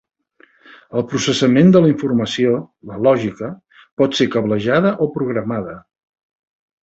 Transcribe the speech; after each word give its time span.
El 0.99 1.03
processament 1.09 1.67
de 1.75 1.81
la 1.83 1.89
informació, 1.91 2.55
la 2.91 2.97
lògica, 3.07 3.51
pot 4.03 4.17
ser 4.21 4.29
cablejada 4.37 4.97
o 5.07 5.11
programada. 5.19 5.77